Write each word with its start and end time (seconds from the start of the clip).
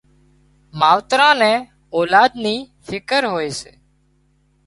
ماوتران 0.79 1.35
نين 1.47 1.59
اولاد 1.95 2.31
نِي 2.43 2.55
فڪر 2.87 3.21
هوئي 3.31 3.49
سي 3.59 3.71